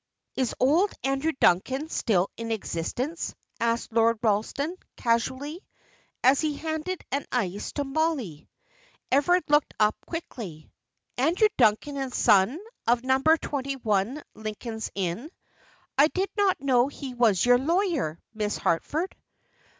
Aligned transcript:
"Is 0.35 0.55
old 0.59 0.91
Andrew 1.03 1.31
Duncan 1.39 1.87
still 1.89 2.27
in 2.35 2.49
existence?" 2.49 3.35
asked 3.59 3.93
Lord 3.93 4.17
Ralston, 4.23 4.75
casually, 4.97 5.63
as 6.23 6.41
he 6.41 6.57
handed 6.57 7.05
an 7.11 7.23
ice 7.31 7.71
to 7.73 7.83
Mollie. 7.83 8.49
Everard 9.11 9.43
looked 9.47 9.75
up 9.79 9.95
quickly. 10.07 10.71
"Andrew 11.19 11.49
Duncan 11.55 12.09
& 12.09 12.09
Son, 12.13 12.57
of 12.87 13.03
Number 13.03 13.37
Twenty 13.37 13.75
one, 13.75 14.23
Lincoln's 14.33 14.89
Inn? 14.95 15.29
I 15.99 16.07
did 16.07 16.31
not 16.35 16.59
know 16.59 16.87
he 16.87 17.13
was 17.13 17.45
your 17.45 17.59
lawyer, 17.59 18.19
Miss 18.33 18.57
Harford." 18.57 19.15